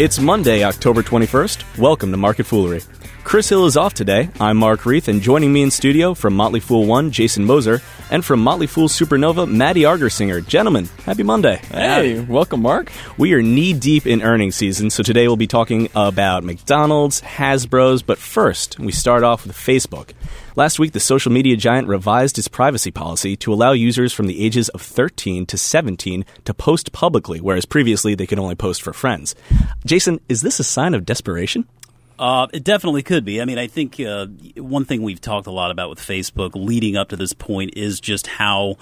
It's 0.00 0.18
Monday, 0.18 0.64
October 0.64 1.02
21st. 1.02 1.76
Welcome 1.78 2.10
to 2.10 2.16
Market 2.16 2.44
Foolery. 2.44 2.80
Chris 3.22 3.50
Hill 3.50 3.66
is 3.66 3.76
off 3.76 3.92
today. 3.92 4.30
I'm 4.40 4.56
Mark 4.56 4.86
Reith, 4.86 5.08
and 5.08 5.20
joining 5.20 5.52
me 5.52 5.60
in 5.60 5.70
studio 5.70 6.14
from 6.14 6.34
Motley 6.34 6.60
Fool 6.60 6.86
1, 6.86 7.10
Jason 7.10 7.44
Moser, 7.44 7.82
and 8.10 8.24
from 8.24 8.40
Motley 8.40 8.66
Fool 8.66 8.88
Supernova, 8.88 9.50
Maddie 9.50 9.82
Argersinger. 9.82 10.46
Gentlemen, 10.46 10.88
happy 11.06 11.22
Monday. 11.22 11.56
Hey, 11.70 12.20
welcome, 12.20 12.60
Mark. 12.60 12.90
We 13.16 13.32
are 13.34 13.42
knee 13.42 13.72
deep 13.72 14.06
in 14.06 14.20
earnings 14.20 14.56
season, 14.56 14.90
so 14.90 15.02
today 15.02 15.28
we'll 15.28 15.36
be 15.36 15.46
talking 15.46 15.88
about 15.94 16.44
McDonald's, 16.44 17.22
Hasbro's, 17.22 18.02
but 18.02 18.18
first, 18.18 18.78
we 18.78 18.92
start 18.92 19.22
off 19.22 19.46
with 19.46 19.56
Facebook. 19.56 20.10
Last 20.56 20.80
week, 20.80 20.92
the 20.92 21.00
social 21.00 21.30
media 21.30 21.56
giant 21.56 21.86
revised 21.86 22.36
its 22.36 22.48
privacy 22.48 22.90
policy 22.90 23.36
to 23.36 23.52
allow 23.52 23.72
users 23.72 24.12
from 24.12 24.26
the 24.26 24.44
ages 24.44 24.68
of 24.70 24.82
13 24.82 25.46
to 25.46 25.56
17 25.56 26.24
to 26.44 26.54
post 26.54 26.92
publicly, 26.92 27.40
whereas 27.40 27.64
previously 27.64 28.14
they 28.16 28.26
could 28.26 28.40
only 28.40 28.56
post 28.56 28.82
for 28.82 28.92
friends. 28.92 29.34
Jason, 29.86 30.20
is 30.28 30.42
this 30.42 30.58
a 30.58 30.64
sign 30.64 30.94
of 30.94 31.06
desperation? 31.06 31.66
Uh, 32.20 32.46
it 32.52 32.62
definitely 32.62 33.02
could 33.02 33.24
be. 33.24 33.40
I 33.40 33.46
mean, 33.46 33.56
I 33.56 33.66
think 33.66 33.98
uh, 33.98 34.26
one 34.56 34.84
thing 34.84 35.02
we've 35.02 35.22
talked 35.22 35.46
a 35.46 35.50
lot 35.50 35.70
about 35.70 35.88
with 35.88 36.00
Facebook 36.00 36.50
leading 36.54 36.94
up 36.94 37.08
to 37.08 37.16
this 37.16 37.32
point 37.32 37.78
is 37.78 37.98
just 37.98 38.26
how 38.26 38.76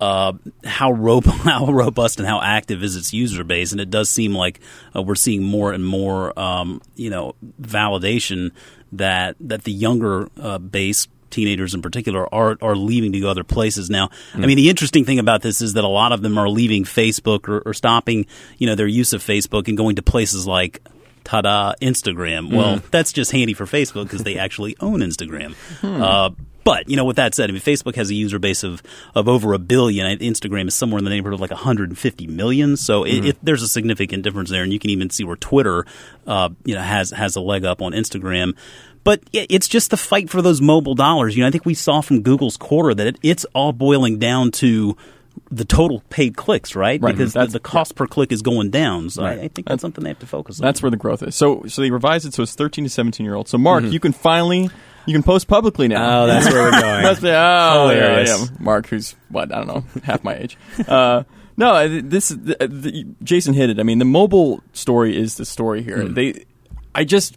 uh, 0.00 0.34
how, 0.64 0.92
ro- 0.92 1.20
how 1.24 1.66
robust 1.66 2.20
and 2.20 2.28
how 2.28 2.40
active 2.40 2.84
is 2.84 2.94
its 2.94 3.12
user 3.12 3.42
base, 3.42 3.72
and 3.72 3.80
it 3.80 3.90
does 3.90 4.08
seem 4.08 4.32
like 4.32 4.60
uh, 4.94 5.02
we're 5.02 5.16
seeing 5.16 5.42
more 5.42 5.72
and 5.72 5.84
more, 5.84 6.38
um, 6.38 6.80
you 6.94 7.10
know, 7.10 7.34
validation 7.60 8.52
that 8.92 9.34
that 9.40 9.64
the 9.64 9.72
younger 9.72 10.28
uh, 10.40 10.58
base 10.58 11.08
teenagers 11.30 11.74
in 11.74 11.82
particular 11.82 12.32
are 12.32 12.56
are 12.62 12.76
leaving 12.76 13.10
to 13.10 13.18
go 13.18 13.28
other 13.28 13.42
places 13.42 13.90
now. 13.90 14.06
Mm. 14.34 14.44
I 14.44 14.46
mean, 14.46 14.56
the 14.56 14.70
interesting 14.70 15.04
thing 15.04 15.18
about 15.18 15.42
this 15.42 15.60
is 15.60 15.72
that 15.72 15.82
a 15.82 15.88
lot 15.88 16.12
of 16.12 16.22
them 16.22 16.38
are 16.38 16.48
leaving 16.48 16.84
Facebook 16.84 17.48
or, 17.48 17.60
or 17.66 17.74
stopping, 17.74 18.26
you 18.58 18.68
know, 18.68 18.76
their 18.76 18.86
use 18.86 19.12
of 19.12 19.20
Facebook 19.20 19.66
and 19.66 19.76
going 19.76 19.96
to 19.96 20.02
places 20.02 20.46
like 20.46 20.80
ta-da, 21.24 21.74
Instagram. 21.82 22.54
Well, 22.54 22.76
Mm-hmm. 22.76 22.86
that's 22.90 23.12
just 23.12 23.32
handy 23.32 23.54
for 23.54 23.64
Facebook 23.66 24.04
because 24.04 24.22
they 24.24 24.38
actually 24.44 24.76
own 24.80 25.00
Instagram. 25.00 25.54
Hmm. 25.80 26.02
Uh, 26.02 26.30
but 26.64 26.88
you 26.88 26.96
know, 26.96 27.04
with 27.04 27.16
that 27.16 27.34
said, 27.34 27.50
I 27.50 27.52
mean, 27.52 27.60
Facebook 27.60 27.94
has 27.96 28.08
a 28.10 28.14
user 28.14 28.38
base 28.38 28.62
of, 28.62 28.82
of 29.14 29.28
over 29.28 29.52
a 29.52 29.58
billion. 29.58 30.06
and 30.06 30.18
Instagram 30.20 30.66
is 30.68 30.74
somewhere 30.74 30.98
in 30.98 31.04
the 31.04 31.10
neighborhood 31.10 31.34
of 31.34 31.40
like 31.40 31.50
150 31.50 32.26
million. 32.28 32.76
So 32.78 33.04
it, 33.04 33.18
Hmm. 33.20 33.26
it, 33.26 33.38
there's 33.42 33.62
a 33.62 33.68
significant 33.68 34.22
difference 34.22 34.48
there, 34.50 34.62
and 34.62 34.72
you 34.72 34.78
can 34.78 34.90
even 34.90 35.10
see 35.10 35.24
where 35.24 35.36
Twitter, 35.36 35.84
uh, 36.26 36.48
you 36.64 36.74
know, 36.74 36.80
has 36.80 37.10
has 37.10 37.36
a 37.36 37.40
leg 37.40 37.64
up 37.64 37.82
on 37.82 37.92
Instagram. 37.92 38.54
But 39.04 39.20
it- 39.34 39.48
it's 39.50 39.68
just 39.68 39.90
the 39.90 39.98
fight 39.98 40.30
for 40.30 40.40
those 40.40 40.62
mobile 40.62 40.94
dollars. 40.94 41.36
You 41.36 41.42
know, 41.42 41.48
I 41.48 41.50
think 41.50 41.66
we 41.66 41.74
saw 41.74 42.00
from 42.00 42.22
Google's 42.22 42.56
quarter 42.56 42.94
that 42.94 43.06
it, 43.06 43.18
it's 43.22 43.44
all 43.54 43.72
boiling 43.74 44.18
down 44.18 44.50
to 44.52 44.96
the 45.50 45.64
total 45.64 46.02
paid 46.10 46.36
clicks, 46.36 46.74
right? 46.74 47.00
Right. 47.00 47.12
Because 47.12 47.32
the, 47.32 47.40
That's- 47.40 47.52
the 47.52 47.60
cost 47.60 47.94
per 47.94 48.06
click 48.06 48.32
is 48.32 48.42
going 48.42 48.70
down. 48.70 49.10
So 49.10 49.22
Right. 49.22 49.38
I, 49.38 49.42
I 49.44 49.48
think 49.48 49.66
that's 49.68 49.80
something 49.82 50.02
they 50.04 50.10
have 50.10 50.18
to 50.20 50.26
focus 50.26 50.60
on. 50.60 50.64
That's 50.64 50.82
where 50.82 50.90
the 50.90 50.96
growth 50.96 51.22
is. 51.22 51.34
So, 51.36 51.64
so 51.66 51.82
they 51.82 51.90
revised 51.90 52.26
it 52.26 52.34
so 52.34 52.42
it's 52.42 52.54
13 52.54 52.84
to 52.84 52.90
17 52.90 53.24
year 53.24 53.34
olds. 53.34 53.50
So, 53.50 53.58
Mark, 53.58 53.84
Mm-hmm. 53.84 53.92
you 53.92 54.00
can 54.00 54.12
finally 54.12 54.70
you 55.06 55.12
can 55.12 55.22
post 55.22 55.48
publicly 55.48 55.86
now. 55.88 56.22
Oh, 56.22 56.26
that's 56.26 56.46
where 56.50 56.62
we're 56.62 56.70
going. 56.80 57.02
Must 57.02 57.20
be, 57.22 57.28
oh, 57.30 57.88
Hilarious. 57.90 58.50
yeah. 58.50 58.56
Mark, 58.58 58.88
who's 58.88 59.14
what 59.28 59.52
I 59.54 59.58
don't 59.62 59.66
know, 59.66 59.84
half 60.02 60.24
my 60.24 60.34
age. 60.36 60.56
Uh, 60.88 61.24
no, 61.56 61.86
this 62.00 62.30
the, 62.30 62.56
the, 62.66 63.06
Jason 63.22 63.54
hit 63.54 63.70
it. 63.70 63.78
I 63.78 63.82
mean, 63.82 63.98
the 63.98 64.04
mobile 64.06 64.62
story 64.72 65.16
is 65.16 65.36
the 65.36 65.44
story 65.44 65.82
here. 65.82 66.04
They, 66.08 66.46
I 66.94 67.04
just, 67.04 67.36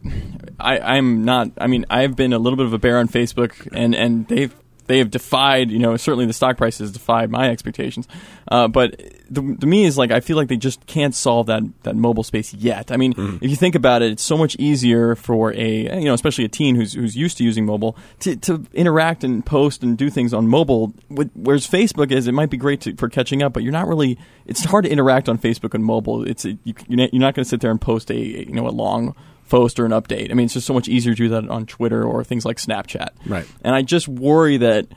I, 0.60 0.80
I'm 0.80 1.26
not. 1.26 1.52
I 1.60 1.68
mean, 1.68 1.86
I've 1.90 2.16
been 2.16 2.32
a 2.34 2.40
little 2.40 2.58
bit 2.58 2.66
of 2.68 2.74
a 2.74 2.80
bear 2.80 2.98
on 3.00 3.08
Facebook, 3.10 3.68
and 3.74 3.94
and 3.94 4.28
they've 4.28 4.56
they 4.88 4.98
have 5.00 5.12
defied. 5.12 5.70
You 5.72 5.80
know, 5.80 5.96
certainly 5.98 6.26
the 6.26 6.34
stock 6.34 6.58
price 6.58 6.80
has 6.80 6.92
defied 6.92 7.30
my 7.30 7.50
expectations. 7.50 8.08
Uh, 8.50 8.68
but 8.68 9.02
the, 9.30 9.58
to 9.60 9.68
me 9.68 9.86
is 9.86 9.98
like 9.98 10.12
I 10.12 10.20
feel 10.20 10.38
like 10.38 10.48
they 10.48 10.58
just 10.58 10.86
can't 10.86 11.14
solve 11.14 11.48
that 11.48 11.64
that 11.84 11.96
mobile 11.96 12.24
space 12.24 12.54
yet. 12.54 12.92
I 12.92 12.98
mean, 12.98 13.14
if 13.42 13.50
you 13.50 13.56
think 13.56 13.76
about 13.76 14.02
it, 14.02 14.12
it's 14.12 14.24
so 14.24 14.38
much 14.38 14.56
easier 14.58 15.16
for 15.16 15.54
a 15.54 16.00
you 16.00 16.06
know, 16.06 16.14
especially 16.14 16.46
a 16.46 16.50
teen 16.50 16.76
who's 16.76 16.94
who's 16.94 17.16
used 17.16 17.38
to 17.38 17.44
using 17.44 17.66
mobile 17.66 17.98
to, 18.20 18.36
to 18.38 18.66
interact 18.74 19.24
and 19.24 19.46
post 19.46 19.84
and 19.84 19.98
do 19.98 20.10
things 20.10 20.34
on 20.34 20.48
mobile. 20.48 20.94
Whereas 21.10 21.68
Facebook 21.68 22.12
is, 22.12 22.28
it 22.28 22.34
might 22.34 22.50
be 22.50 22.58
great 22.58 22.82
to, 22.82 22.96
for 22.96 23.10
catching 23.10 23.44
up, 23.44 23.54
but 23.54 23.64
you're 23.64 23.74
not 23.74 23.88
really. 23.88 24.18
It's 24.46 24.64
hard 24.64 24.86
to 24.86 24.92
interact 24.92 25.28
on 25.28 25.38
Facebook 25.38 25.74
and 25.74 25.84
mobile. 25.84 26.28
It's 26.28 26.46
you, 26.46 26.58
you're 26.88 27.10
not 27.14 27.36
going 27.36 27.44
to 27.44 27.46
sit 27.46 27.62
there 27.62 27.72
and 27.72 27.82
post 27.82 28.10
a 28.12 28.18
you 28.18 28.54
know 28.54 28.68
a 28.68 28.72
long 28.72 29.16
post 29.50 29.80
or 29.80 29.86
an 29.86 29.92
update. 29.92 30.32
I 30.32 30.34
mean, 30.34 30.46
it's 30.46 30.54
just 30.54 30.68
so 30.68 30.74
much 30.74 30.88
easier 30.88 31.14
to 31.14 31.18
do 31.18 31.30
that 31.30 31.50
on 31.50 31.66
Twitter 31.66 32.04
or 32.04 32.24
things 32.24 32.46
like 32.46 32.58
Snapchat. 32.58 33.10
Right. 33.26 33.48
And 33.64 33.76
I 33.76 33.82
just 33.82 34.08
worry 34.08 34.58
that 34.58 34.88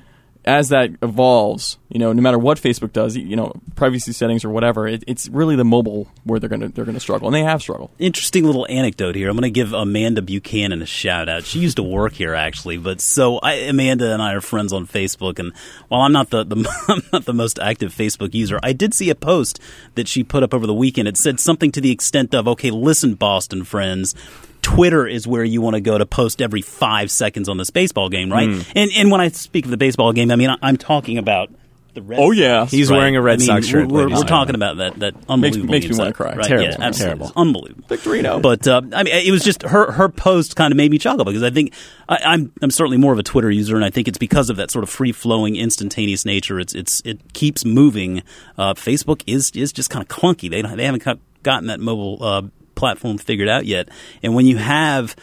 as 0.44 0.70
that 0.70 0.90
evolves, 1.02 1.76
you 1.90 1.98
know, 1.98 2.12
no 2.12 2.22
matter 2.22 2.38
what 2.38 2.58
Facebook 2.58 2.92
does, 2.92 3.16
you 3.16 3.36
know, 3.36 3.52
privacy 3.76 4.12
settings 4.12 4.44
or 4.44 4.48
whatever, 4.48 4.88
it, 4.88 5.04
it's 5.06 5.28
really 5.28 5.54
the 5.54 5.64
mobile 5.64 6.08
where 6.24 6.40
they're 6.40 6.48
going 6.48 6.60
to 6.60 6.68
they're 6.68 6.86
going 6.86 6.94
to 6.94 7.00
struggle, 7.00 7.28
and 7.28 7.34
they 7.34 7.42
have 7.42 7.60
struggled. 7.60 7.90
interesting 7.98 8.44
little 8.44 8.66
anecdote 8.68 9.16
here. 9.16 9.28
I'm 9.28 9.36
going 9.36 9.42
to 9.42 9.50
give 9.50 9.72
Amanda 9.72 10.22
Buchanan 10.22 10.80
a 10.80 10.86
shout 10.86 11.28
out. 11.28 11.44
She 11.44 11.58
used 11.58 11.76
to 11.76 11.82
work 11.82 12.14
here 12.14 12.34
actually, 12.34 12.78
but 12.78 13.00
so 13.00 13.38
I, 13.38 13.54
Amanda 13.54 14.12
and 14.12 14.22
I 14.22 14.32
are 14.32 14.40
friends 14.40 14.72
on 14.72 14.86
Facebook. 14.86 15.38
And 15.38 15.52
while 15.88 16.00
I'm 16.00 16.12
not 16.12 16.30
the, 16.30 16.44
the 16.44 16.56
I'm 16.88 17.02
not 17.12 17.26
the 17.26 17.34
most 17.34 17.58
active 17.58 17.94
Facebook 17.94 18.34
user, 18.34 18.58
I 18.62 18.72
did 18.72 18.94
see 18.94 19.10
a 19.10 19.14
post 19.14 19.60
that 19.94 20.08
she 20.08 20.24
put 20.24 20.42
up 20.42 20.54
over 20.54 20.66
the 20.66 20.74
weekend. 20.74 21.06
It 21.06 21.18
said 21.18 21.38
something 21.38 21.70
to 21.72 21.80
the 21.82 21.90
extent 21.90 22.34
of, 22.34 22.48
"Okay, 22.48 22.70
listen, 22.70 23.14
Boston 23.14 23.64
friends." 23.64 24.14
Twitter 24.62 25.06
is 25.06 25.26
where 25.26 25.44
you 25.44 25.60
want 25.60 25.74
to 25.74 25.80
go 25.80 25.96
to 25.98 26.06
post 26.06 26.40
every 26.42 26.62
five 26.62 27.10
seconds 27.10 27.48
on 27.48 27.56
this 27.56 27.70
baseball 27.70 28.08
game, 28.08 28.30
right? 28.30 28.48
And 28.74 28.90
and 28.96 29.10
when 29.10 29.20
I 29.20 29.28
speak 29.28 29.64
of 29.64 29.70
the 29.70 29.76
baseball 29.76 30.12
game, 30.12 30.30
I 30.30 30.36
mean 30.36 30.50
I'm 30.62 30.76
talking 30.76 31.18
about 31.18 31.50
the 31.92 32.02
Red 32.02 32.20
Oh, 32.20 32.30
yeah. 32.30 32.60
Sox, 32.60 32.70
He's 32.70 32.88
right? 32.88 32.98
wearing 32.98 33.16
a 33.16 33.20
Red 33.22 33.34
I 33.34 33.36
mean, 33.38 33.46
Sox 33.48 33.66
shirt, 33.66 33.88
We're, 33.88 34.04
ladies 34.04 34.18
we're 34.18 34.24
talking 34.28 34.54
about 34.54 34.76
that 34.76 35.00
that 35.00 35.14
Makes- 35.16 35.26
unbelievable 35.28 35.72
makes 35.72 35.84
me 35.86 35.90
game 35.90 35.98
wanna 35.98 36.12
cry. 36.12 36.34
Right? 36.36 36.46
Terrible. 36.46 36.68
Yeah, 36.70 36.76
absolutely. 36.78 37.18
Terrible. 37.18 37.32
Unbelievable. 37.40 37.84
Victorino. 37.88 38.40
But 38.40 38.68
uh, 38.68 38.82
I 38.92 39.02
mean, 39.02 39.12
it 39.14 39.32
was 39.32 39.42
just 39.42 39.62
her 39.64 39.90
her 39.90 40.08
post 40.08 40.54
kind 40.54 40.72
of 40.72 40.76
made 40.76 40.90
me 40.92 40.98
chuckle 40.98 41.24
because 41.24 41.42
I 41.42 41.50
think 41.50 41.72
I, 42.08 42.18
I'm 42.24 42.52
I'm 42.62 42.70
certainly 42.70 42.96
more 42.96 43.12
of 43.12 43.18
a 43.18 43.24
Twitter 43.24 43.50
user, 43.50 43.74
and 43.74 43.84
I 43.84 43.90
think 43.90 44.06
it's 44.06 44.18
because 44.18 44.50
of 44.50 44.56
that 44.58 44.70
sort 44.70 44.84
of 44.84 44.88
free 44.90 45.10
flowing, 45.10 45.56
instantaneous 45.56 46.24
nature. 46.24 46.60
It's 46.60 46.74
it's 46.76 47.02
it 47.04 47.32
keeps 47.32 47.64
moving. 47.64 48.22
Uh, 48.56 48.74
Facebook 48.74 49.22
is 49.26 49.50
is 49.56 49.72
just 49.72 49.90
kind 49.90 50.00
of 50.02 50.08
clunky. 50.08 50.48
They 50.48 50.62
don't, 50.62 50.76
they 50.76 50.84
haven't 50.84 51.02
gotten 51.42 51.66
that 51.66 51.80
mobile 51.80 52.18
uh, 52.22 52.42
platform 52.80 53.18
figured 53.18 53.48
out 53.48 53.64
yet, 53.66 53.88
and 54.22 54.34
when 54.34 54.46
you 54.46 54.56
have 54.56 55.14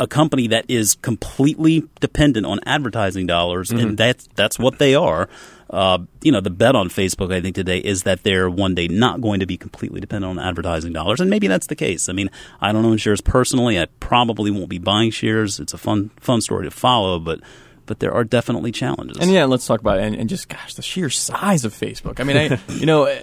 a 0.00 0.06
company 0.06 0.46
that 0.46 0.64
is 0.68 0.94
completely 0.94 1.82
dependent 2.00 2.46
on 2.46 2.60
advertising 2.66 3.26
dollars, 3.26 3.70
Mm-hmm. 3.70 3.88
and 3.88 3.98
that's 3.98 4.28
that's 4.36 4.56
what 4.58 4.78
they 4.78 4.94
are. 4.94 5.28
Uh, 5.70 5.98
you 6.22 6.32
know, 6.32 6.40
the 6.40 6.48
bet 6.62 6.74
on 6.74 6.88
Facebook, 6.88 7.30
I 7.34 7.40
think 7.42 7.54
today 7.54 7.78
is 7.78 8.04
that 8.04 8.22
they're 8.22 8.48
one 8.48 8.74
day 8.74 8.88
not 8.88 9.20
going 9.20 9.40
to 9.40 9.46
be 9.46 9.56
completely 9.58 10.00
dependent 10.00 10.38
on 10.38 10.42
advertising 10.48 10.92
dollars, 10.94 11.20
and 11.20 11.28
maybe 11.28 11.46
that's 11.48 11.66
the 11.66 11.74
case. 11.76 12.08
I 12.08 12.12
mean, 12.12 12.30
I 12.60 12.72
don't 12.72 12.84
own 12.86 12.96
shares 12.96 13.20
personally. 13.20 13.78
I 13.78 13.86
probably 14.00 14.50
won't 14.50 14.68
be 14.70 14.78
buying 14.78 15.10
shares. 15.10 15.58
It's 15.60 15.74
a 15.74 15.78
fun 15.78 16.10
fun 16.20 16.40
story 16.40 16.64
to 16.64 16.70
follow, 16.70 17.18
but 17.18 17.40
but 17.88 17.98
there 17.98 18.12
are 18.12 18.22
definitely 18.22 18.70
challenges. 18.70 19.16
And 19.18 19.32
yeah, 19.32 19.46
let's 19.46 19.66
talk 19.66 19.80
about 19.80 19.98
it. 19.98 20.04
And, 20.04 20.14
and 20.14 20.28
just 20.28 20.48
gosh, 20.48 20.74
the 20.74 20.82
sheer 20.82 21.10
size 21.10 21.64
of 21.64 21.72
Facebook. 21.74 22.20
I 22.20 22.24
mean, 22.24 22.36
I, 22.36 22.60
you 22.72 22.86
know, 22.86 23.06
uh, 23.06 23.18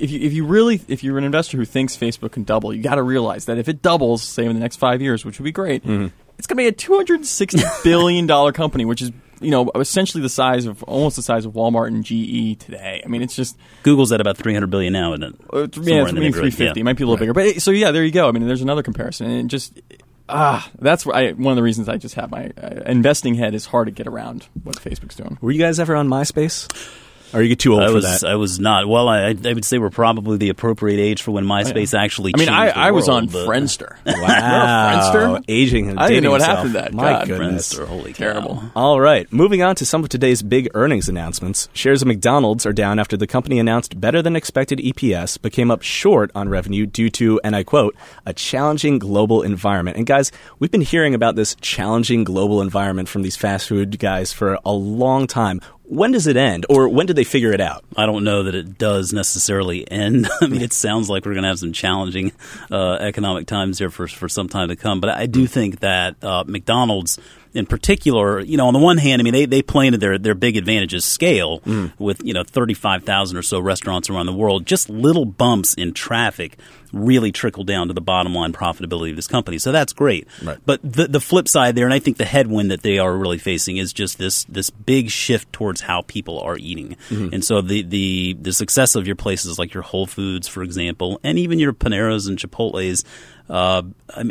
if 0.00 0.10
you 0.10 0.20
if 0.20 0.32
you 0.32 0.46
really 0.46 0.80
if 0.88 1.04
you're 1.04 1.18
an 1.18 1.24
investor 1.24 1.58
who 1.58 1.66
thinks 1.66 1.96
Facebook 1.96 2.32
can 2.32 2.44
double, 2.44 2.72
you 2.72 2.82
got 2.82 2.94
to 2.94 3.02
realize 3.02 3.44
that 3.44 3.58
if 3.58 3.68
it 3.68 3.82
doubles, 3.82 4.22
say 4.22 4.46
in 4.46 4.54
the 4.54 4.60
next 4.60 4.76
five 4.76 5.02
years, 5.02 5.24
which 5.26 5.38
would 5.38 5.44
be 5.44 5.52
great, 5.52 5.84
it's 5.84 6.46
going 6.46 6.56
to 6.56 6.62
be 6.62 6.66
a 6.66 6.72
260 6.72 7.60
billion 7.84 8.26
dollar 8.26 8.52
company, 8.52 8.84
which 8.84 9.02
is 9.02 9.10
you 9.40 9.50
know 9.50 9.70
essentially 9.74 10.22
the 10.22 10.28
size 10.28 10.66
of 10.66 10.82
almost 10.84 11.16
the 11.16 11.22
size 11.22 11.44
of 11.44 11.52
Walmart 11.52 11.88
and 11.88 12.04
GE 12.04 12.58
today. 12.64 13.02
I 13.04 13.08
mean, 13.08 13.22
it's 13.22 13.36
just 13.36 13.58
Google's 13.82 14.12
at 14.12 14.20
about 14.20 14.36
300 14.36 14.68
billion 14.68 14.92
now, 14.92 15.12
isn't 15.14 15.24
it? 15.24 15.34
uh, 15.52 15.58
yeah, 15.58 15.64
it's 15.64 15.76
the 15.76 16.14
maybe 16.14 16.32
350. 16.32 16.64
yeah. 16.64 16.72
It 16.74 16.84
might 16.84 16.96
be 16.96 17.04
a 17.04 17.06
little 17.06 17.18
bigger, 17.18 17.34
but 17.34 17.60
so 17.60 17.72
yeah, 17.72 17.90
there 17.90 18.04
you 18.04 18.12
go. 18.12 18.28
I 18.28 18.32
mean, 18.32 18.46
there's 18.46 18.62
another 18.62 18.82
comparison, 18.82 19.30
and 19.30 19.50
just 19.50 19.80
ah, 20.28 20.70
that's 20.78 21.06
I, 21.06 21.32
one 21.32 21.52
of 21.52 21.56
the 21.56 21.62
reasons 21.62 21.88
I 21.88 21.96
just 21.96 22.14
have 22.14 22.30
my 22.30 22.50
uh, 22.60 22.82
investing 22.86 23.34
head 23.34 23.54
is 23.54 23.66
hard 23.66 23.86
to 23.86 23.92
get 23.92 24.06
around 24.06 24.48
what 24.62 24.76
Facebook's 24.76 25.16
doing. 25.16 25.38
Were 25.40 25.50
you 25.50 25.58
guys 25.60 25.80
ever 25.80 25.94
on 25.96 26.08
MySpace? 26.08 26.68
Or 27.32 27.40
are 27.40 27.42
you 27.42 27.56
too 27.56 27.74
old 27.74 27.82
I 27.82 27.88
for 27.88 27.94
was 27.94 28.04
that? 28.04 28.24
I 28.24 28.36
was 28.36 28.58
not. 28.58 28.88
Well, 28.88 29.08
I, 29.08 29.34
I 29.44 29.52
would 29.52 29.64
say 29.64 29.78
we're 29.78 29.90
probably 29.90 30.38
the 30.38 30.48
appropriate 30.48 31.00
age 31.00 31.22
for 31.22 31.30
when 31.32 31.44
oh, 31.44 31.48
MySpace 31.48 31.98
actually. 31.98 32.32
I 32.34 32.38
mean, 32.38 32.48
I, 32.48 32.64
changed 32.66 32.76
the 32.76 32.80
I 32.80 32.90
was 32.92 33.08
on 33.08 33.26
but- 33.26 33.46
Friendster. 33.46 33.96
wow, 34.06 35.12
Friendster? 35.12 35.44
aging 35.48 35.90
and 35.90 36.00
I 36.00 36.08
didn't 36.08 36.24
know 36.24 36.30
what 36.30 36.38
dating 36.40 36.54
happened 36.54 36.74
to 36.74 36.80
that. 36.80 36.94
My 36.94 37.12
God, 37.12 37.26
goodness. 37.28 37.74
Friendster, 37.74 37.86
holy 37.86 38.12
cow. 38.12 38.18
Terrible. 38.32 38.62
All 38.74 39.00
right, 39.00 39.30
moving 39.32 39.62
on 39.62 39.76
to 39.76 39.86
some 39.86 40.02
of 40.02 40.08
today's 40.08 40.42
big 40.42 40.68
earnings 40.74 41.08
announcements. 41.08 41.68
Shares 41.72 42.02
of 42.02 42.08
McDonald's 42.08 42.64
are 42.64 42.72
down 42.72 42.98
after 42.98 43.16
the 43.16 43.26
company 43.26 43.58
announced 43.58 44.00
better 44.00 44.22
than 44.22 44.36
expected 44.36 44.78
EPS, 44.78 45.38
but 45.40 45.52
came 45.52 45.70
up 45.70 45.82
short 45.82 46.30
on 46.34 46.48
revenue 46.48 46.86
due 46.86 47.10
to, 47.10 47.40
and 47.44 47.54
I 47.54 47.62
quote, 47.62 47.94
a 48.24 48.32
challenging 48.32 48.98
global 48.98 49.42
environment. 49.42 49.96
And 49.96 50.06
guys, 50.06 50.32
we've 50.58 50.70
been 50.70 50.80
hearing 50.80 51.14
about 51.14 51.36
this 51.36 51.56
challenging 51.60 52.24
global 52.24 52.62
environment 52.62 53.08
from 53.08 53.22
these 53.22 53.36
fast 53.36 53.68
food 53.68 53.98
guys 53.98 54.32
for 54.32 54.58
a 54.64 54.72
long 54.72 55.26
time. 55.26 55.60
When 55.90 56.12
does 56.12 56.26
it 56.26 56.36
end, 56.36 56.66
or 56.68 56.88
when 56.88 57.06
did 57.06 57.16
they 57.16 57.24
figure 57.24 57.52
it 57.52 57.60
out? 57.60 57.82
I 57.96 58.04
don't 58.04 58.22
know 58.22 58.42
that 58.42 58.54
it 58.54 58.76
does 58.76 59.12
necessarily 59.12 59.90
end. 59.90 60.28
I 60.40 60.46
mean, 60.46 60.60
it 60.60 60.72
sounds 60.72 61.08
like 61.08 61.24
we're 61.24 61.32
going 61.32 61.44
to 61.44 61.48
have 61.48 61.58
some 61.58 61.72
challenging 61.72 62.32
uh, 62.70 62.94
economic 63.00 63.46
times 63.46 63.78
here 63.78 63.90
for 63.90 64.06
for 64.06 64.28
some 64.28 64.48
time 64.48 64.68
to 64.68 64.76
come. 64.76 65.00
But 65.00 65.10
I 65.10 65.26
do 65.26 65.46
think 65.46 65.80
that 65.80 66.22
uh, 66.22 66.44
McDonald's 66.46 67.18
in 67.54 67.66
particular, 67.66 68.40
you 68.40 68.56
know, 68.56 68.66
on 68.66 68.74
the 68.74 68.78
one 68.78 68.98
hand, 68.98 69.20
I 69.20 69.22
mean, 69.22 69.32
they, 69.32 69.46
they 69.46 69.62
play 69.62 69.86
into 69.86 69.98
their, 69.98 70.18
their 70.18 70.34
big 70.34 70.56
advantage 70.56 70.94
is 70.94 71.04
scale 71.04 71.62
with, 71.98 72.22
you 72.24 72.34
know, 72.34 72.44
35,000 72.44 73.36
or 73.36 73.42
so 73.42 73.58
restaurants 73.58 74.10
around 74.10 74.26
the 74.26 74.32
world. 74.32 74.66
Just 74.66 74.88
little 74.88 75.24
bumps 75.24 75.74
in 75.74 75.94
traffic 75.94 76.58
really 76.92 77.32
trickle 77.32 77.64
down 77.64 77.88
to 77.88 77.94
the 77.94 78.00
bottom 78.00 78.34
line 78.34 78.52
profitability 78.52 79.10
of 79.10 79.16
this 79.16 79.26
company. 79.26 79.58
So 79.58 79.72
that's 79.72 79.92
great. 79.92 80.26
Right. 80.42 80.58
But 80.64 80.80
the, 80.82 81.08
the 81.08 81.20
flip 81.20 81.48
side 81.48 81.74
there, 81.74 81.84
and 81.84 81.94
I 81.94 81.98
think 81.98 82.16
the 82.16 82.24
headwind 82.24 82.70
that 82.70 82.82
they 82.82 82.98
are 82.98 83.16
really 83.16 83.38
facing 83.38 83.76
is 83.76 83.92
just 83.92 84.18
this, 84.18 84.44
this 84.44 84.70
big 84.70 85.10
shift 85.10 85.52
towards 85.52 85.80
how 85.82 86.02
people 86.02 86.40
are 86.40 86.56
eating. 86.56 86.96
And 87.32 87.44
so 87.44 87.60
the, 87.60 87.82
the, 87.82 88.36
the 88.40 88.52
success 88.52 88.94
of 88.94 89.06
your 89.06 89.16
places 89.16 89.58
like 89.58 89.74
your 89.74 89.82
Whole 89.82 90.06
Foods, 90.06 90.48
for 90.48 90.62
example, 90.62 91.20
and 91.22 91.38
even 91.38 91.58
your 91.58 91.72
Paneras 91.72 92.26
and 92.26 92.38
Chipotle's, 92.38 93.04
uh, 93.48 93.82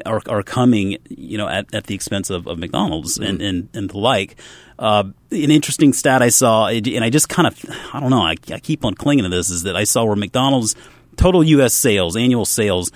are, 0.06 0.22
are 0.28 0.44
coming, 0.44 0.98
you 1.10 1.38
know, 1.40 1.48
at, 1.48 1.74
at 1.74 1.86
the 1.86 1.96
expense 1.96 2.30
of, 2.30 2.48
of 2.48 2.60
McDonald's 2.60 3.18
and, 3.18 3.42
and, 3.42 3.70
and 3.74 3.90
the 3.90 3.98
like. 3.98 4.36
Uh, 4.78 5.06
an 5.32 5.52
interesting 5.52 5.92
stat 5.92 6.22
I 6.22 6.30
saw, 6.30 6.68
and 6.68 7.04
I 7.04 7.10
just 7.10 7.28
kind 7.28 7.48
of, 7.48 7.60
I 7.94 8.00
don't 8.00 8.12
know, 8.12 8.22
I, 8.22 8.36
I 8.52 8.60
keep 8.60 8.86
on 8.86 8.94
clinging 8.94 9.24
to 9.24 9.30
this, 9.30 9.50
is 9.50 9.64
that 9.64 9.76
I 9.76 9.86
saw 9.86 10.06
where 10.06 10.16
McDonald's 10.16 10.76
total 11.18 11.44
U.S. 11.44 11.74
sales, 11.74 12.16
annual 12.16 12.46
sales, 12.46 12.92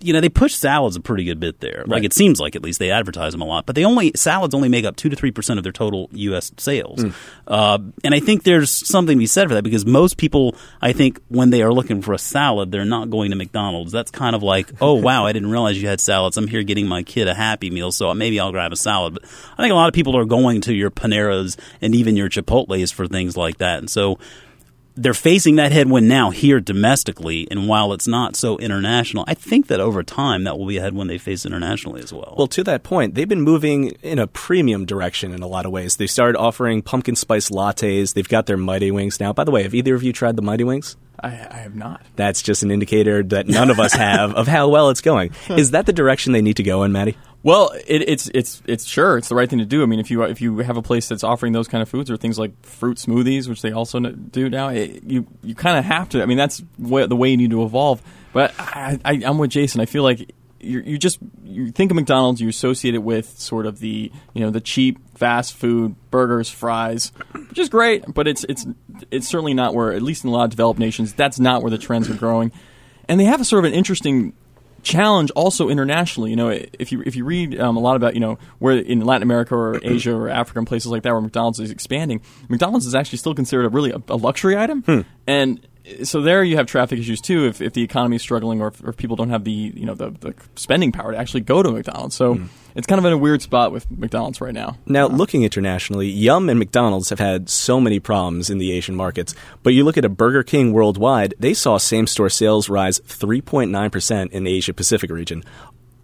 you 0.00 0.14
know, 0.14 0.20
they 0.22 0.30
push 0.30 0.54
salads 0.54 0.96
a 0.96 1.00
pretty 1.00 1.24
good 1.24 1.38
bit 1.38 1.60
there. 1.60 1.84
Like 1.86 1.88
Right. 1.98 2.04
it 2.06 2.14
seems 2.14 2.40
like 2.40 2.56
at 2.56 2.62
least 2.62 2.78
they 2.78 2.90
advertise 2.90 3.32
them 3.32 3.42
a 3.42 3.44
lot, 3.44 3.66
but 3.66 3.76
they 3.76 3.84
only 3.84 4.12
salads 4.16 4.54
only 4.54 4.70
make 4.70 4.86
up 4.86 4.96
two 4.96 5.10
to 5.10 5.14
three 5.14 5.30
percent 5.30 5.58
of 5.58 5.62
their 5.62 5.72
total 5.72 6.08
U.S. 6.12 6.52
sales. 6.56 7.04
Uh, 7.46 7.78
and 8.02 8.14
I 8.14 8.18
think 8.20 8.44
there's 8.44 8.70
something 8.70 9.16
to 9.16 9.18
be 9.18 9.26
said 9.26 9.46
for 9.46 9.54
that 9.54 9.62
because 9.62 9.84
most 9.84 10.16
people, 10.16 10.56
I 10.80 10.94
think, 10.94 11.20
when 11.28 11.50
they 11.50 11.60
are 11.62 11.70
looking 11.70 12.00
for 12.00 12.14
a 12.14 12.18
salad, 12.18 12.72
they're 12.72 12.86
not 12.86 13.10
going 13.10 13.30
to 13.30 13.36
McDonald's. 13.36 13.92
That's 13.92 14.10
kind 14.10 14.34
of 14.34 14.42
like, 14.42 14.72
oh 14.80 14.94
wow, 14.94 15.26
I 15.26 15.32
didn't 15.34 15.50
realize 15.50 15.80
you 15.80 15.86
had 15.86 16.00
salads. 16.00 16.38
I'm 16.38 16.48
here 16.48 16.62
getting 16.62 16.86
my 16.88 17.02
kid 17.02 17.28
a 17.28 17.34
Happy 17.34 17.70
Meal, 17.70 17.92
so 17.92 18.12
maybe 18.14 18.40
I'll 18.40 18.52
grab 18.52 18.72
a 18.72 18.76
salad. 18.76 19.12
But 19.14 19.24
I 19.58 19.62
think 19.62 19.70
a 19.72 19.76
lot 19.76 19.88
of 19.88 19.94
people 19.94 20.16
are 20.16 20.24
going 20.24 20.62
to 20.62 20.72
your 20.74 20.90
Paneras 20.90 21.58
and 21.82 21.94
even 21.94 22.16
your 22.16 22.30
Chipotle's 22.30 22.90
for 22.90 23.06
things 23.06 23.36
like 23.36 23.58
that, 23.58 23.80
and 23.80 23.90
so 23.90 24.18
they're 24.96 25.14
facing 25.14 25.56
that 25.56 25.72
headwind 25.72 26.08
now 26.08 26.30
here 26.30 26.60
domestically, 26.60 27.48
and 27.50 27.66
while 27.68 27.92
it's 27.92 28.06
not 28.06 28.36
so 28.36 28.56
international, 28.58 29.24
I 29.26 29.34
think 29.34 29.66
that 29.66 29.80
over 29.80 30.02
time 30.02 30.44
that 30.44 30.56
will 30.58 30.66
be 30.66 30.76
a 30.76 30.80
headwind 30.80 31.10
they 31.10 31.18
face 31.18 31.44
internationally 31.44 32.02
as 32.02 32.12
well. 32.12 32.34
Well, 32.38 32.46
to 32.48 32.62
that 32.64 32.84
point, 32.84 33.14
they've 33.14 33.28
been 33.28 33.40
moving 33.40 33.88
in 34.02 34.18
a 34.18 34.26
premium 34.26 34.84
direction 34.84 35.32
in 35.32 35.42
a 35.42 35.46
lot 35.48 35.66
of 35.66 35.72
ways. 35.72 35.96
They 35.96 36.06
started 36.06 36.38
offering 36.38 36.82
pumpkin 36.82 37.16
spice 37.16 37.50
lattes. 37.50 38.14
They've 38.14 38.28
got 38.28 38.46
their 38.46 38.56
Mighty 38.56 38.90
Wings 38.90 39.18
now. 39.18 39.32
By 39.32 39.44
the 39.44 39.50
way, 39.50 39.64
have 39.64 39.74
either 39.74 39.94
of 39.94 40.02
you 40.02 40.12
tried 40.12 40.36
the 40.36 40.42
Mighty 40.42 40.64
Wings? 40.64 40.96
I, 41.20 41.28
I 41.28 41.56
have 41.58 41.74
not. 41.74 42.02
That's 42.16 42.42
just 42.42 42.62
an 42.62 42.70
indicator 42.70 43.22
that 43.22 43.48
none 43.48 43.70
of 43.70 43.80
us 43.80 43.92
have 43.94 44.34
of 44.34 44.46
how 44.46 44.68
well 44.68 44.90
it's 44.90 45.00
going. 45.00 45.32
Is 45.48 45.72
that 45.72 45.86
the 45.86 45.92
direction 45.92 46.32
they 46.32 46.42
need 46.42 46.56
to 46.56 46.62
go 46.62 46.84
in, 46.84 46.92
Maddie? 46.92 47.16
Well, 47.44 47.72
it, 47.86 48.08
it's 48.08 48.30
it's 48.32 48.62
it's 48.64 48.86
sure 48.86 49.18
it's 49.18 49.28
the 49.28 49.34
right 49.34 49.48
thing 49.48 49.58
to 49.58 49.66
do. 49.66 49.82
I 49.82 49.86
mean, 49.86 50.00
if 50.00 50.10
you 50.10 50.22
if 50.22 50.40
you 50.40 50.58
have 50.58 50.78
a 50.78 50.82
place 50.82 51.08
that's 51.08 51.22
offering 51.22 51.52
those 51.52 51.68
kind 51.68 51.82
of 51.82 51.90
foods 51.90 52.10
or 52.10 52.16
things 52.16 52.38
like 52.38 52.64
fruit 52.64 52.96
smoothies, 52.96 53.48
which 53.48 53.60
they 53.60 53.70
also 53.70 54.00
do 54.00 54.48
now, 54.48 54.68
it, 54.68 55.04
you 55.04 55.26
you 55.42 55.54
kind 55.54 55.76
of 55.76 55.84
have 55.84 56.08
to. 56.08 56.22
I 56.22 56.26
mean, 56.26 56.38
that's 56.38 56.62
the 56.78 57.14
way 57.14 57.28
you 57.28 57.36
need 57.36 57.50
to 57.50 57.62
evolve. 57.62 58.02
But 58.32 58.54
I, 58.58 58.98
I, 59.04 59.22
I'm 59.26 59.36
with 59.36 59.50
Jason. 59.50 59.82
I 59.82 59.84
feel 59.84 60.02
like 60.02 60.32
you 60.58 60.80
you 60.80 60.96
just 60.96 61.18
you 61.44 61.70
think 61.70 61.90
of 61.90 61.96
McDonald's, 61.96 62.40
you 62.40 62.48
associate 62.48 62.94
it 62.94 63.02
with 63.02 63.38
sort 63.38 63.66
of 63.66 63.78
the 63.78 64.10
you 64.32 64.40
know 64.40 64.50
the 64.50 64.62
cheap 64.62 64.98
fast 65.14 65.52
food 65.52 65.96
burgers, 66.10 66.48
fries, 66.48 67.12
which 67.34 67.58
is 67.58 67.68
great, 67.68 68.04
but 68.08 68.26
it's 68.26 68.44
it's 68.44 68.64
it's 69.10 69.28
certainly 69.28 69.52
not 69.52 69.74
where 69.74 69.92
at 69.92 70.00
least 70.00 70.24
in 70.24 70.30
a 70.30 70.32
lot 70.32 70.44
of 70.44 70.50
developed 70.50 70.80
nations 70.80 71.12
that's 71.12 71.38
not 71.38 71.60
where 71.60 71.70
the 71.70 71.76
trends 71.76 72.08
are 72.08 72.14
growing. 72.14 72.52
And 73.06 73.20
they 73.20 73.24
have 73.24 73.42
a 73.42 73.44
sort 73.44 73.66
of 73.66 73.70
an 73.70 73.76
interesting 73.76 74.32
challenge 74.84 75.30
also 75.32 75.68
internationally. 75.68 76.30
You 76.30 76.36
know, 76.36 76.48
if 76.50 76.92
you 76.92 77.02
if 77.04 77.16
you 77.16 77.24
read 77.24 77.58
um, 77.58 77.76
a 77.76 77.80
lot 77.80 77.96
about 77.96 78.14
you 78.14 78.20
know 78.20 78.38
where 78.58 78.76
in 78.78 79.00
Latin 79.00 79.22
America 79.22 79.56
or 79.56 79.80
Asia 79.82 80.14
or 80.14 80.28
Africa 80.28 80.60
and 80.60 80.68
places 80.68 80.90
like 80.90 81.02
that 81.02 81.12
where 81.12 81.20
McDonald's 81.20 81.58
is 81.58 81.70
expanding, 81.70 82.20
McDonald's 82.48 82.86
is 82.86 82.94
actually 82.94 83.18
still 83.18 83.34
considered 83.34 83.66
a 83.66 83.68
really 83.70 83.90
a, 83.90 84.02
a 84.08 84.16
luxury 84.16 84.56
item, 84.56 84.84
and 85.26 85.66
so 86.02 86.22
there 86.22 86.42
you 86.42 86.56
have 86.56 86.66
traffic 86.66 86.98
issues 86.98 87.20
too 87.20 87.46
if, 87.46 87.60
if 87.60 87.74
the 87.74 87.82
economy 87.82 88.16
is 88.16 88.22
struggling 88.22 88.60
or 88.60 88.68
if, 88.68 88.82
or 88.82 88.90
if 88.90 88.96
people 88.96 89.16
don't 89.16 89.30
have 89.30 89.44
the 89.44 89.50
you 89.50 89.84
know 89.84 89.94
the, 89.94 90.10
the 90.10 90.34
spending 90.56 90.92
power 90.92 91.12
to 91.12 91.18
actually 91.18 91.42
go 91.42 91.62
to 91.62 91.70
McDonald's. 91.70 92.14
So 92.14 92.34
hmm. 92.34 92.46
it's 92.74 92.86
kind 92.86 92.98
of 92.98 93.04
in 93.04 93.12
a 93.12 93.18
weird 93.18 93.42
spot 93.42 93.70
with 93.70 93.90
McDonald's 93.90 94.40
right 94.40 94.54
now. 94.54 94.78
Now, 94.86 95.06
looking 95.06 95.42
internationally, 95.42 96.08
Yum 96.08 96.48
and 96.48 96.58
McDonald's 96.58 97.10
have 97.10 97.18
had 97.18 97.50
so 97.50 97.80
many 97.80 98.00
problems 98.00 98.48
in 98.48 98.58
the 98.58 98.72
Asian 98.72 98.94
markets. 98.94 99.34
But 99.62 99.74
you 99.74 99.84
look 99.84 99.98
at 99.98 100.04
a 100.04 100.08
Burger 100.08 100.42
King 100.42 100.72
worldwide, 100.72 101.34
they 101.38 101.54
saw 101.54 101.76
same 101.76 102.06
store 102.06 102.30
sales 102.30 102.68
rise 102.68 103.00
3.9% 103.00 104.30
in 104.30 104.44
the 104.44 104.54
Asia 104.54 104.72
Pacific 104.72 105.10
region. 105.10 105.44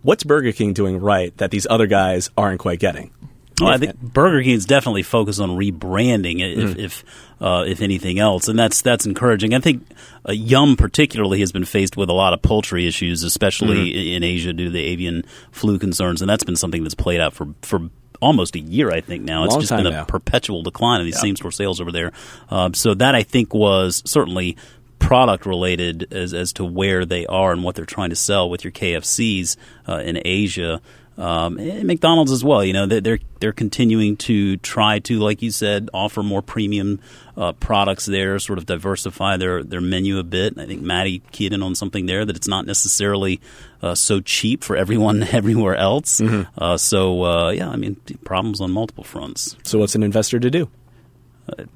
What's 0.02 0.24
Burger 0.24 0.52
King 0.52 0.72
doing 0.72 0.98
right 0.98 1.36
that 1.38 1.50
these 1.50 1.66
other 1.68 1.86
guys 1.86 2.30
aren't 2.36 2.60
quite 2.60 2.80
getting? 2.80 3.12
Well, 3.60 3.74
I 3.74 3.78
think 3.78 4.00
Burger 4.00 4.42
King 4.42 4.54
is 4.54 4.66
definitely 4.66 5.02
focused 5.02 5.40
on 5.40 5.50
rebranding, 5.50 6.40
if 6.40 6.76
if, 6.78 7.04
uh, 7.40 7.64
if 7.66 7.80
anything 7.80 8.18
else, 8.18 8.48
and 8.48 8.58
that's 8.58 8.82
that's 8.82 9.06
encouraging. 9.06 9.54
I 9.54 9.60
think 9.60 9.86
uh, 10.28 10.32
Yum 10.32 10.76
particularly 10.76 11.40
has 11.40 11.52
been 11.52 11.64
faced 11.64 11.96
with 11.96 12.08
a 12.08 12.12
lot 12.12 12.32
of 12.32 12.42
poultry 12.42 12.86
issues, 12.86 13.22
especially 13.22 13.90
i- 13.94 14.16
in 14.16 14.22
Asia 14.22 14.52
due 14.52 14.64
to 14.66 14.70
the 14.70 14.82
avian 14.84 15.24
flu 15.52 15.78
concerns, 15.78 16.20
and 16.22 16.28
that's 16.28 16.44
been 16.44 16.56
something 16.56 16.82
that's 16.82 16.94
played 16.94 17.20
out 17.20 17.32
for 17.34 17.48
for 17.62 17.88
almost 18.20 18.54
a 18.54 18.60
year. 18.60 18.90
I 18.90 19.00
think 19.00 19.24
now 19.24 19.44
it's 19.44 19.52
Long 19.52 19.60
just 19.60 19.70
been 19.74 19.86
a 19.86 19.90
now. 19.90 20.04
perpetual 20.04 20.62
decline 20.62 21.00
in 21.00 21.06
these 21.06 21.18
same 21.20 21.36
store 21.36 21.50
sales 21.52 21.80
over 21.80 21.90
there. 21.90 22.12
Um, 22.50 22.74
so 22.74 22.92
that 22.94 23.14
I 23.14 23.22
think 23.22 23.54
was 23.54 24.02
certainly 24.04 24.56
product 24.98 25.46
related 25.46 26.12
as 26.12 26.34
as 26.34 26.52
to 26.52 26.64
where 26.64 27.06
they 27.06 27.24
are 27.26 27.52
and 27.52 27.64
what 27.64 27.74
they're 27.74 27.86
trying 27.86 28.10
to 28.10 28.16
sell 28.16 28.50
with 28.50 28.62
your 28.62 28.70
KFCs 28.72 29.56
uh, 29.88 29.96
in 30.04 30.20
Asia. 30.24 30.82
Um, 31.20 31.56
McDonald's 31.86 32.32
as 32.32 32.42
well. 32.42 32.64
You 32.64 32.72
know, 32.72 32.86
they're, 32.86 33.00
they're 33.00 33.18
they're 33.40 33.52
continuing 33.52 34.16
to 34.18 34.56
try 34.58 34.98
to, 35.00 35.18
like 35.18 35.42
you 35.42 35.50
said, 35.50 35.90
offer 35.92 36.22
more 36.22 36.42
premium 36.42 37.00
uh, 37.36 37.52
products 37.52 38.06
there, 38.06 38.38
sort 38.38 38.58
of 38.58 38.66
diversify 38.66 39.36
their 39.36 39.62
their 39.62 39.80
menu 39.80 40.18
a 40.18 40.22
bit. 40.24 40.58
I 40.58 40.66
think 40.66 40.82
Maddie 40.82 41.22
keyed 41.30 41.52
in 41.52 41.62
on 41.62 41.74
something 41.74 42.06
there 42.06 42.24
that 42.24 42.36
it's 42.36 42.48
not 42.48 42.64
necessarily 42.66 43.40
uh, 43.82 43.94
so 43.94 44.20
cheap 44.20 44.64
for 44.64 44.76
everyone 44.76 45.22
everywhere 45.32 45.76
else. 45.76 46.20
Uh, 46.56 46.76
so 46.76 47.24
uh, 47.24 47.50
yeah, 47.50 47.68
I 47.68 47.76
mean, 47.76 47.96
problems 48.24 48.60
on 48.60 48.70
multiple 48.70 49.04
fronts. 49.04 49.56
So, 49.62 49.78
what's 49.78 49.94
an 49.94 50.02
investor 50.02 50.38
to 50.40 50.50
do? 50.50 50.70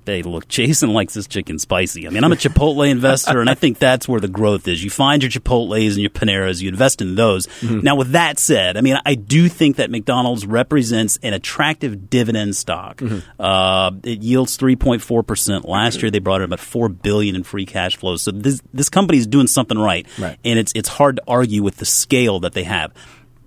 Hey, 0.07 0.23
look, 0.23 0.47
Jason 0.47 0.93
likes 0.93 1.15
his 1.15 1.27
chicken 1.27 1.59
spicy. 1.59 2.07
I 2.07 2.11
mean, 2.11 2.23
I'm 2.23 2.31
a 2.31 2.37
Chipotle 2.37 2.89
investor, 2.91 3.41
and 3.41 3.51
I 3.51 3.55
think 3.55 3.79
that's 3.81 4.07
where 4.07 4.21
the 4.21 4.29
growth 4.29 4.69
is. 4.69 4.85
You 4.85 4.91
find 4.91 5.21
your 5.21 5.31
Chipotles 5.31 5.93
and 5.95 5.99
your 6.01 6.11
Paneras, 6.11 6.63
you 6.63 6.69
invest 6.69 7.01
in 7.03 7.17
those. 7.17 7.49
Now, 7.63 7.97
with 7.97 8.13
that 8.13 8.39
said, 8.39 8.77
I 8.77 8.83
mean, 8.83 8.97
I 9.05 9.17
do 9.17 9.49
think 9.49 9.77
that 9.77 9.91
McDonald's 9.91 10.47
represents 10.47 11.19
an 11.25 11.33
attractive 11.35 12.09
dividend 12.09 12.55
stock. 12.57 13.03
Uh, 13.39 13.91
it 14.05 14.23
yields 14.23 14.57
3.4 14.57 15.27
percent. 15.27 15.65
Last 15.69 16.03
year, 16.03 16.11
they 16.11 16.21
brought 16.21 16.41
in 16.41 16.45
about 16.45 16.61
four 16.61 16.89
billion 16.89 17.35
in 17.35 17.43
free 17.43 17.67
cash 17.67 17.97
flow. 17.97 18.15
So 18.17 18.31
this 18.31 18.63
this 18.73 18.89
company 18.89 19.19
is 19.19 19.27
doing 19.27 19.49
something 19.49 19.79
right, 19.79 20.07
Right. 20.19 20.39
and 20.45 20.57
it's 20.59 20.71
it's 20.77 20.89
hard 20.89 21.17
to 21.17 21.23
argue 21.27 21.63
with 21.65 21.79
the 21.79 21.85
scale 21.87 22.39
that 22.41 22.53
they 22.53 22.65
have. 22.65 22.93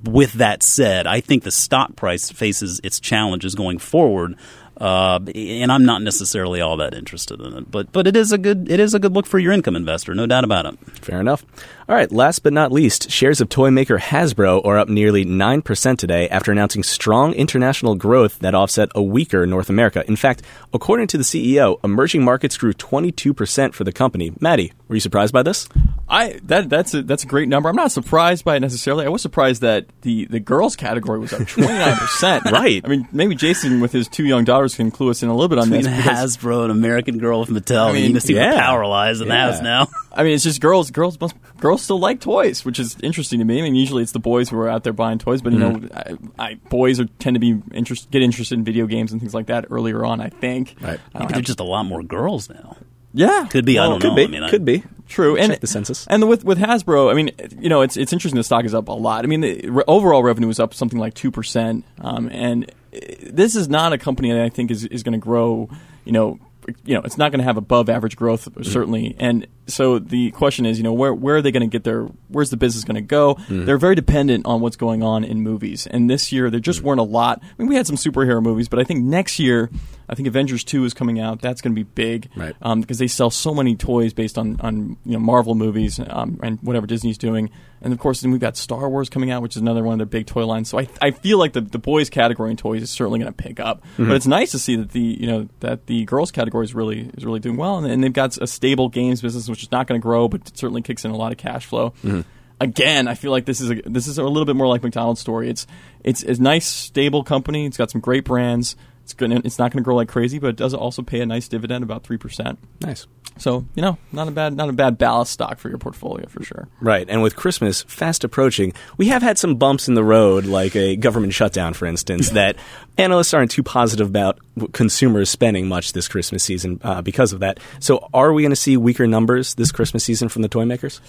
With 0.03 0.33
that 0.33 0.61
said, 0.61 1.07
I 1.07 1.21
think 1.21 1.43
the 1.43 1.51
stock 1.51 1.95
price 1.95 2.29
faces 2.31 2.79
its 2.83 2.99
challenges 2.99 3.55
going 3.55 3.79
forward, 3.79 4.35
uh, 4.79 5.19
and 5.33 5.71
I'm 5.71 5.85
not 5.85 6.01
necessarily 6.01 6.61
all 6.61 6.77
that 6.77 6.93
interested 6.93 7.41
in 7.41 7.53
it. 7.53 7.71
But 7.71 7.91
but 7.91 8.07
it 8.07 8.15
is 8.15 8.31
a 8.31 8.37
good 8.37 8.69
it 8.69 8.79
is 8.79 8.93
a 8.93 8.99
good 8.99 9.13
look 9.13 9.25
for 9.25 9.39
your 9.39 9.51
income 9.51 9.75
investor, 9.75 10.13
no 10.13 10.25
doubt 10.25 10.43
about 10.43 10.65
it. 10.65 10.79
Fair 11.01 11.19
enough. 11.19 11.45
All 11.89 11.95
right, 11.95 12.11
last 12.11 12.39
but 12.39 12.51
not 12.51 12.73
least, 12.73 13.09
shares 13.09 13.39
of 13.39 13.47
toy 13.47 13.71
maker 13.71 13.97
Hasbro 13.97 14.65
are 14.65 14.77
up 14.77 14.89
nearly 14.89 15.23
9% 15.23 15.97
today 15.97 16.27
after 16.27 16.51
announcing 16.51 16.83
strong 16.83 17.33
international 17.33 17.95
growth 17.95 18.39
that 18.39 18.53
offset 18.53 18.89
a 18.93 19.01
weaker 19.01 19.47
North 19.47 19.69
America. 19.69 20.03
In 20.05 20.17
fact, 20.17 20.41
according 20.73 21.07
to 21.07 21.17
the 21.17 21.23
CEO, 21.23 21.79
emerging 21.85 22.25
markets 22.25 22.57
grew 22.57 22.73
22% 22.73 23.73
for 23.73 23.85
the 23.85 23.93
company. 23.93 24.33
Maddie, 24.41 24.73
were 24.87 24.95
you 24.95 25.01
surprised 25.01 25.33
by 25.33 25.43
this? 25.43 25.67
I 26.09 26.39
that 26.43 26.69
that's 26.69 26.93
a 26.93 27.01
that's 27.01 27.23
a 27.23 27.27
great 27.27 27.49
number. 27.49 27.67
I'm 27.67 27.75
not 27.75 27.91
surprised 27.91 28.45
by 28.45 28.55
it 28.55 28.59
necessarily. 28.61 29.05
I 29.05 29.09
was 29.09 29.21
surprised 29.21 29.61
that 29.61 29.87
the 30.01 30.25
the 30.25 30.39
girls 30.39 30.77
category 30.77 31.19
was 31.19 31.33
up 31.33 31.45
29 31.47 31.95
percent. 31.97 32.45
Right. 32.45 32.81
I 32.85 32.87
mean, 32.87 33.07
maybe 33.11 33.35
Jason 33.35 33.81
with 33.81 33.91
his 33.91 34.07
two 34.07 34.25
young 34.25 34.45
daughters 34.45 34.75
can 34.75 34.89
clue 34.89 35.09
us 35.09 35.21
in 35.21 35.29
a 35.29 35.33
little 35.33 35.49
bit 35.49 35.59
on 35.59 35.69
Between 35.69 35.83
this. 35.83 36.05
because- 36.05 36.37
Hasbro 36.37 36.63
and 36.63 36.71
American 36.71 37.17
Girl 37.17 37.41
with 37.41 37.49
Mattel, 37.49 37.89
I 37.89 37.91
mean, 37.91 38.03
mean, 38.03 38.13
you 38.13 38.19
see 38.21 38.35
yeah. 38.35 38.51
the 38.51 38.57
power 38.57 38.85
lies 38.85 39.19
in 39.19 39.27
the 39.27 39.33
Yeah. 39.33 39.51
house 39.51 39.61
now. 39.61 39.87
I 40.13 40.23
mean, 40.23 40.33
it's 40.33 40.43
just 40.43 40.61
girls. 40.61 40.89
Girls 40.91 41.19
must. 41.19 41.35
Girls 41.59 41.81
still 41.81 41.99
like 41.99 42.21
toys, 42.21 42.63
which 42.63 42.79
is 42.79 42.95
interesting 43.03 43.39
to 43.39 43.45
me. 43.45 43.59
I 43.59 43.63
mean, 43.63 43.75
usually 43.75 44.03
it's 44.03 44.13
the 44.13 44.19
boys 44.19 44.49
who 44.49 44.57
are 44.59 44.69
out 44.69 44.83
there 44.83 44.93
buying 44.93 45.19
toys, 45.19 45.41
but 45.41 45.53
you 45.53 45.59
know, 45.59 45.71
mm-hmm. 45.71 46.27
I, 46.39 46.51
I, 46.51 46.53
boys 46.69 46.99
are 46.99 47.05
tend 47.19 47.35
to 47.35 47.39
be 47.39 47.61
interest, 47.73 48.09
get 48.11 48.21
interested 48.21 48.57
in 48.57 48.63
video 48.63 48.85
games 48.87 49.11
and 49.11 49.19
things 49.19 49.33
like 49.33 49.47
that 49.47 49.65
earlier 49.69 50.05
on. 50.05 50.21
I 50.21 50.29
think. 50.29 50.75
Right. 50.81 50.99
I 51.13 51.19
Maybe 51.19 51.33
uh, 51.33 51.37
there's 51.37 51.47
just 51.47 51.59
a 51.59 51.63
lot 51.65 51.83
more 51.83 52.01
girls 52.01 52.49
now. 52.49 52.77
Yeah, 53.13 53.47
Could 53.49 53.65
be. 53.65 53.79
I 53.79 53.85
don't 53.87 54.01
could 54.01 54.09
know. 54.09 54.15
be. 54.15 54.23
I 54.23 54.27
mean, 54.27 54.43
I- 54.43 54.49
could 54.49 54.65
be. 54.65 54.83
True, 55.07 55.37
and 55.37 55.51
Check 55.53 55.61
the 55.61 55.67
census. 55.67 56.05
And 56.09 56.27
with 56.27 56.43
with 56.43 56.57
Hasbro, 56.57 57.09
I 57.09 57.13
mean, 57.13 57.31
you 57.57 57.69
know, 57.69 57.79
it's 57.79 57.95
it's 57.95 58.11
interesting. 58.11 58.35
The 58.37 58.43
stock 58.43 58.65
is 58.65 58.73
up 58.73 58.89
a 58.89 58.91
lot. 58.91 59.23
I 59.23 59.27
mean, 59.29 59.39
the 59.39 59.69
re- 59.69 59.83
overall 59.87 60.21
revenue 60.21 60.49
is 60.49 60.59
up 60.59 60.73
something 60.73 60.99
like 60.99 61.13
two 61.13 61.31
percent, 61.31 61.85
um, 62.01 62.27
and 62.29 62.65
uh, 62.93 62.99
this 63.31 63.55
is 63.55 63.69
not 63.69 63.93
a 63.93 63.97
company 63.97 64.33
that 64.33 64.41
I 64.41 64.49
think 64.49 64.69
is 64.69 64.83
is 64.83 65.03
going 65.03 65.13
to 65.13 65.23
grow. 65.23 65.69
You 66.03 66.11
know, 66.11 66.39
you 66.83 66.93
know, 66.93 67.01
it's 67.05 67.17
not 67.17 67.31
going 67.31 67.39
to 67.39 67.45
have 67.45 67.55
above 67.55 67.87
average 67.89 68.17
growth 68.17 68.49
certainly, 68.63 69.15
and 69.17 69.47
so 69.67 69.99
the 69.99 70.31
question 70.31 70.65
is, 70.65 70.77
you 70.77 70.83
know, 70.83 70.93
where 70.93 71.13
where 71.13 71.35
are 71.37 71.41
they 71.41 71.51
going 71.51 71.61
to 71.61 71.71
get 71.71 71.83
their 71.83 72.03
where's 72.29 72.49
the 72.49 72.57
business 72.57 72.83
going 72.83 72.95
to 72.95 73.01
go? 73.01 73.37
They're 73.65 73.77
very 73.77 73.95
dependent 73.95 74.45
on 74.45 74.61
what's 74.61 74.75
going 74.77 75.03
on 75.03 75.23
in 75.23 75.41
movies, 75.41 75.87
and 75.87 76.09
this 76.09 76.31
year 76.31 76.49
there 76.49 76.59
just 76.59 76.81
weren't 76.81 76.99
a 76.99 77.03
lot. 77.03 77.41
I 77.43 77.47
mean, 77.57 77.67
we 77.67 77.75
had 77.75 77.87
some 77.87 77.95
superhero 77.97 78.41
movies, 78.41 78.67
but 78.69 78.79
I 78.79 78.83
think 78.83 79.03
next 79.03 79.39
year, 79.39 79.69
I 80.09 80.15
think 80.15 80.27
Avengers 80.27 80.63
two 80.63 80.85
is 80.85 80.93
coming 80.93 81.19
out. 81.19 81.41
That's 81.41 81.61
going 81.61 81.73
to 81.73 81.79
be 81.79 81.83
big, 81.83 82.29
Right. 82.35 82.55
Um, 82.61 82.81
because 82.81 82.97
they 82.97 83.07
sell 83.07 83.29
so 83.29 83.53
many 83.53 83.75
toys 83.75 84.13
based 84.13 84.37
on 84.37 84.59
on 84.61 84.97
you 85.05 85.13
know 85.13 85.19
Marvel 85.19 85.55
movies 85.55 85.99
um, 85.99 86.39
and 86.41 86.59
whatever 86.61 86.87
Disney's 86.87 87.17
doing, 87.17 87.49
and 87.81 87.91
of 87.93 87.99
course 87.99 88.21
then 88.21 88.31
we've 88.31 88.41
got 88.41 88.55
Star 88.57 88.89
Wars 88.89 89.09
coming 89.09 89.31
out, 89.31 89.41
which 89.41 89.55
is 89.55 89.61
another 89.61 89.83
one 89.83 89.93
of 89.93 89.99
their 89.99 90.05
big 90.05 90.27
toy 90.27 90.45
lines. 90.45 90.69
So 90.69 90.79
I 90.79 90.87
I 91.01 91.11
feel 91.11 91.37
like 91.37 91.53
the 91.53 91.61
the 91.61 91.79
boys 91.79 92.09
category 92.09 92.51
in 92.51 92.57
toys 92.57 92.81
is 92.81 92.89
certainly 92.89 93.19
going 93.19 93.31
to 93.33 93.43
pick 93.43 93.59
up, 93.59 93.83
but 93.97 94.11
it's 94.15 94.27
nice 94.27 94.51
to 94.51 94.59
see 94.59 94.75
that 94.77 94.91
the 94.91 95.01
you 95.01 95.27
know 95.27 95.49
that 95.59 95.87
the 95.87 96.05
girls 96.05 96.31
category 96.31 96.63
is 96.63 96.73
really 96.73 97.09
is 97.17 97.25
really 97.25 97.39
doing 97.39 97.57
well, 97.57 97.77
and, 97.77 97.87
and 97.87 98.03
they've 98.03 98.13
got 98.13 98.37
a 98.37 98.47
stable 98.47 98.87
games 98.89 99.21
business 99.21 99.49
which 99.57 99.63
is 99.63 99.71
not 99.71 99.87
going 99.87 99.99
to 99.99 100.03
grow, 100.03 100.27
but 100.27 100.47
it 100.47 100.55
certainly 100.55 100.83
kicks 100.83 101.03
in 101.03 101.09
a 101.09 101.17
lot 101.17 101.31
of 101.31 101.39
cash 101.39 101.65
flow. 101.65 101.89
Mm-hmm. 102.03 102.21
Again, 102.61 103.07
I 103.07 103.15
feel 103.15 103.31
like 103.31 103.45
this 103.45 103.59
is 103.59 103.71
a, 103.71 103.81
this 103.85 104.05
is 104.05 104.19
a 104.19 104.23
little 104.23 104.45
bit 104.45 104.55
more 104.55 104.67
like 104.67 104.83
McDonald's 104.83 105.19
story. 105.19 105.49
It's 105.49 105.65
it's 106.03 106.21
a 106.21 106.39
nice 106.39 106.67
stable 106.67 107.23
company. 107.23 107.65
It's 107.65 107.75
got 107.75 107.89
some 107.89 107.99
great 107.99 108.23
brands. 108.23 108.75
It's 109.03 109.13
going 109.13 109.31
it's 109.31 109.57
not 109.57 109.71
going 109.71 109.81
to 109.81 109.83
grow 109.83 109.95
like 109.95 110.09
crazy, 110.09 110.37
but 110.37 110.49
it 110.49 110.57
does 110.57 110.75
also 110.75 111.01
pay 111.01 111.21
a 111.21 111.25
nice 111.25 111.47
dividend, 111.47 111.83
about 111.83 112.03
three 112.03 112.17
percent. 112.17 112.59
Nice. 112.81 113.07
So 113.39 113.65
you 113.75 113.81
know, 113.81 113.97
not 114.11 114.27
a 114.27 114.31
bad 114.31 114.55
not 114.55 114.69
a 114.69 114.73
bad 114.73 114.97
ballast 114.97 115.31
stock 115.33 115.59
for 115.59 115.69
your 115.69 115.77
portfolio 115.77 116.27
for 116.27 116.43
sure. 116.43 116.67
Right, 116.81 117.07
and 117.09 117.21
with 117.21 117.35
Christmas 117.35 117.83
fast 117.83 118.23
approaching, 118.23 118.73
we 118.97 119.07
have 119.07 119.21
had 119.21 119.37
some 119.37 119.55
bumps 119.55 119.87
in 119.87 119.93
the 119.93 120.03
road, 120.03 120.45
like 120.45 120.75
a 120.75 120.95
government 120.95 121.33
shutdown, 121.33 121.73
for 121.73 121.85
instance, 121.85 122.29
that 122.31 122.55
analysts 122.97 123.33
aren't 123.33 123.51
too 123.51 123.63
positive 123.63 124.07
about 124.07 124.39
consumers 124.73 125.29
spending 125.29 125.67
much 125.67 125.93
this 125.93 126.07
Christmas 126.07 126.43
season 126.43 126.79
uh, 126.83 127.01
because 127.01 127.33
of 127.33 127.39
that. 127.41 127.59
So, 127.79 128.09
are 128.13 128.33
we 128.33 128.41
going 128.43 128.51
to 128.51 128.55
see 128.55 128.77
weaker 128.77 129.07
numbers 129.07 129.55
this 129.55 129.71
Christmas 129.71 130.03
season 130.03 130.29
from 130.29 130.41
the 130.41 130.49
toy 130.49 130.65
makers? 130.65 131.01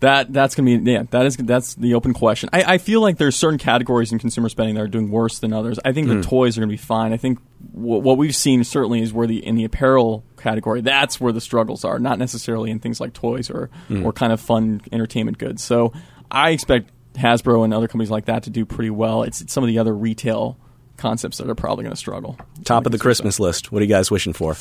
That 0.00 0.32
that's 0.32 0.54
gonna 0.54 0.78
be 0.78 0.90
yeah 0.90 1.04
that 1.10 1.24
is 1.24 1.36
that's 1.36 1.74
the 1.74 1.94
open 1.94 2.12
question. 2.12 2.50
I, 2.52 2.74
I 2.74 2.78
feel 2.78 3.00
like 3.00 3.16
there's 3.16 3.36
certain 3.36 3.58
categories 3.58 4.12
in 4.12 4.18
consumer 4.18 4.48
spending 4.48 4.74
that 4.74 4.82
are 4.82 4.88
doing 4.88 5.10
worse 5.10 5.38
than 5.38 5.52
others. 5.52 5.78
I 5.84 5.92
think 5.92 6.08
the 6.08 6.16
hmm. 6.16 6.20
toys 6.20 6.58
are 6.58 6.60
gonna 6.60 6.70
be 6.70 6.76
fine. 6.76 7.12
I 7.12 7.16
think 7.16 7.38
w- 7.72 8.02
what 8.02 8.18
we've 8.18 8.34
seen 8.34 8.64
certainly 8.64 9.00
is 9.00 9.12
where 9.12 9.26
the 9.26 9.44
in 9.44 9.54
the 9.54 9.64
apparel 9.64 10.24
category 10.36 10.82
that's 10.82 11.20
where 11.20 11.32
the 11.32 11.40
struggles 11.40 11.84
are, 11.84 11.98
not 11.98 12.18
necessarily 12.18 12.70
in 12.70 12.80
things 12.80 13.00
like 13.00 13.14
toys 13.14 13.48
or 13.50 13.70
hmm. 13.88 14.04
or 14.04 14.12
kind 14.12 14.32
of 14.32 14.40
fun 14.40 14.82
entertainment 14.92 15.38
goods. 15.38 15.62
So 15.62 15.92
I 16.30 16.50
expect 16.50 16.90
Hasbro 17.14 17.64
and 17.64 17.72
other 17.72 17.88
companies 17.88 18.10
like 18.10 18.26
that 18.26 18.44
to 18.44 18.50
do 18.50 18.66
pretty 18.66 18.90
well. 18.90 19.22
It's, 19.22 19.40
it's 19.40 19.52
some 19.52 19.64
of 19.64 19.68
the 19.68 19.78
other 19.78 19.94
retail 19.94 20.58
concepts 20.96 21.38
that 21.38 21.48
are 21.48 21.54
probably 21.54 21.84
going 21.84 21.92
to 21.92 21.98
struggle. 21.98 22.38
Top 22.64 22.86
of 22.86 22.92
the 22.92 22.98
Christmas 22.98 23.40
list. 23.40 23.72
What 23.72 23.80
are 23.80 23.84
you 23.84 23.88
guys 23.88 24.10
wishing 24.10 24.32
for? 24.32 24.56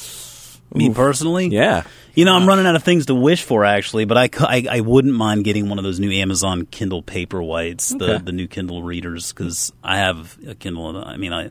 Me 0.74 0.92
personally, 0.94 1.48
Yeah. 1.48 1.84
You 2.16 2.26
know, 2.26 2.36
I'm 2.36 2.48
running 2.48 2.68
out 2.68 2.76
of 2.76 2.84
things 2.84 3.08
to 3.08 3.16
wish 3.16 3.42
for 3.44 3.66
actually, 3.66 4.06
but 4.06 4.18
I, 4.18 4.30
I, 4.40 4.66
I 4.70 4.80
wouldn't 4.82 5.16
mind 5.16 5.44
getting 5.46 5.68
one 5.68 5.80
of 5.80 5.84
those 5.84 6.00
new 6.00 6.12
Amazon 6.12 6.68
Kindle 6.68 7.02
Paperwhites, 7.02 7.98
the 7.98 8.16
Okay. 8.16 8.24
the 8.26 8.32
new 8.32 8.48
Kindle 8.48 8.84
readers, 8.84 9.34
because 9.34 9.74
I 9.84 9.98
have 9.98 10.38
a 10.48 10.54
Kindle. 10.54 10.90
and 10.96 10.98
I 11.10 11.18
mean, 11.18 11.34
I 11.34 11.50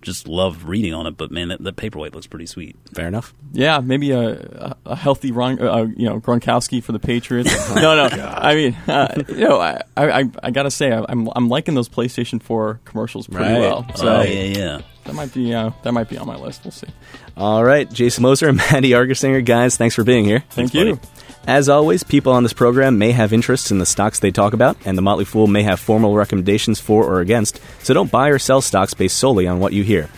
just 0.00 0.26
love 0.26 0.64
reading 0.64 0.94
on 0.94 1.06
it, 1.06 1.16
but 1.18 1.30
man, 1.30 1.48
that, 1.48 1.62
that 1.62 1.76
Paperwhite 1.76 2.14
looks 2.14 2.26
pretty 2.26 2.46
sweet. 2.46 2.74
Fair 2.94 3.06
enough. 3.06 3.34
Yeah, 3.52 3.80
maybe 3.80 4.10
a, 4.12 4.30
a, 4.32 4.76
a 4.86 4.96
healthy 4.96 5.30
Rob, 5.30 5.60
uh, 5.60 5.86
you 5.94 6.08
know 6.08 6.18
Gronkowski 6.20 6.82
for 6.82 6.92
the 6.92 6.98
Patriots. 6.98 7.52
no, 7.74 7.94
no. 7.94 8.04
I 8.04 8.54
mean, 8.54 8.74
uh, 8.88 9.14
you 9.28 9.46
know, 9.48 9.60
I, 9.60 9.82
I, 9.96 10.24
I 10.42 10.50
gotta 10.50 10.70
say, 10.70 10.90
I, 10.90 11.04
I'm 11.08 11.28
I'm 11.36 11.48
liking 11.48 11.74
those 11.74 11.88
PlayStation 11.90 12.42
4 12.42 12.80
commercials 12.86 13.26
pretty 13.26 13.44
Right. 13.52 13.60
well. 13.60 13.86
So 13.94 14.08
oh 14.08 14.22
yeah, 14.22 14.42
yeah. 14.58 14.80
That 15.04 15.14
might 15.14 15.32
be 15.32 15.54
uh, 15.54 15.70
that 15.82 15.92
might 15.92 16.08
be 16.08 16.18
on 16.18 16.26
my 16.26 16.36
list. 16.36 16.64
We'll 16.64 16.72
see. 16.72 16.88
All 17.36 17.64
right, 17.64 17.90
Jason 17.90 18.22
Moser 18.22 18.48
and 18.48 18.56
Maddie 18.72 18.90
Argersinger, 18.90 19.44
guys, 19.44 19.76
thanks 19.76 19.94
for 19.94 20.04
being 20.04 20.24
here. 20.24 20.44
Thank 20.50 20.74
you. 20.74 20.98
As 21.46 21.68
always, 21.68 22.04
people 22.04 22.32
on 22.32 22.44
this 22.44 22.52
program 22.52 22.98
may 22.98 23.10
have 23.10 23.32
interests 23.32 23.72
in 23.72 23.78
the 23.78 23.86
stocks 23.86 24.20
they 24.20 24.30
talk 24.30 24.52
about, 24.52 24.76
and 24.84 24.96
the 24.96 25.02
Motley 25.02 25.24
Fool 25.24 25.48
may 25.48 25.64
have 25.64 25.80
formal 25.80 26.14
recommendations 26.14 26.78
for 26.78 27.04
or 27.04 27.20
against, 27.20 27.60
so 27.82 27.92
don't 27.92 28.12
buy 28.12 28.28
or 28.28 28.38
sell 28.38 28.60
stocks 28.60 28.94
based 28.94 29.16
solely 29.18 29.48
on 29.48 29.58
what 29.58 29.72
you 29.72 29.82
hear. 29.82 30.08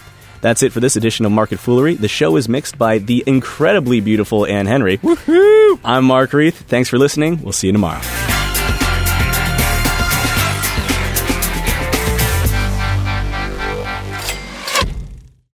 That's 0.42 0.62
it 0.62 0.72
for 0.72 0.80
this 0.80 0.96
edition 0.96 1.24
of 1.24 1.32
Market 1.32 1.58
Foolery. 1.58 1.94
The 1.94 2.08
show 2.08 2.36
is 2.36 2.50
mixed 2.50 2.76
by 2.76 2.98
the 2.98 3.24
incredibly 3.26 4.00
beautiful 4.00 4.44
Anne 4.44 4.66
Henry. 4.66 4.98
Woohoo! 4.98 5.80
I'm 5.82 6.04
Mark 6.04 6.34
Reith. 6.34 6.60
Thanks 6.68 6.90
for 6.90 6.98
listening. 6.98 7.42
We'll 7.42 7.52
see 7.52 7.68
you 7.68 7.72
tomorrow. 7.72 8.02